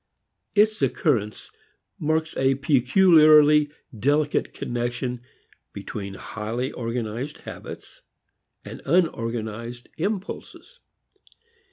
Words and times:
Its 0.55 0.81
occurrence 0.81 1.51
marks 1.99 2.35
a 2.35 2.55
peculiarly 2.55 3.69
delicate 3.95 4.51
connection 4.51 5.21
between 5.73 6.15
highly 6.15 6.71
organized 6.71 7.37
habits 7.41 8.01
and 8.65 8.81
unorganized 8.87 9.89
impulses. 9.99 10.79